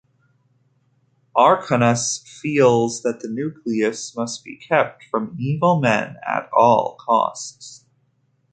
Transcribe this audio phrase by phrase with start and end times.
[1.37, 7.85] Akronas feels that the Nucleus must be kept from evil men at all costs.